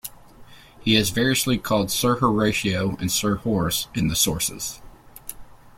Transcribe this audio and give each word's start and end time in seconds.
He 0.79 0.95
is 0.95 1.11
variously 1.11 1.59
called 1.59 1.91
Sir 1.91 2.15
Horatio 2.17 2.97
and 2.97 3.11
Sir 3.11 3.35
Horace 3.35 3.87
in 3.93 4.07
the 4.07 4.15
sources. 4.15 4.81